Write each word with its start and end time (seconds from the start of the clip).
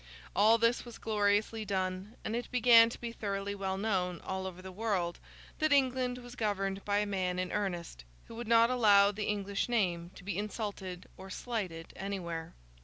All 0.35 0.57
this 0.57 0.83
was 0.83 0.97
gloriously 0.97 1.63
done; 1.63 2.15
and 2.25 2.35
it 2.35 2.49
began 2.49 2.89
to 2.89 2.99
be 2.99 3.11
thoroughly 3.11 3.53
well 3.53 3.77
known, 3.77 4.19
all 4.21 4.47
over 4.47 4.59
the 4.59 4.71
world, 4.71 5.19
that 5.59 5.71
England 5.71 6.17
was 6.17 6.33
governed 6.35 6.83
by 6.83 6.97
a 6.97 7.05
man 7.05 7.37
in 7.37 7.51
earnest, 7.51 8.03
who 8.25 8.33
would 8.33 8.47
not 8.47 8.71
allow 8.71 9.11
the 9.11 9.25
English 9.25 9.69
name 9.69 10.09
to 10.15 10.23
be 10.23 10.39
insulted 10.39 11.07
or 11.17 11.29
slighted 11.29 11.93
anywhere. 11.95 12.55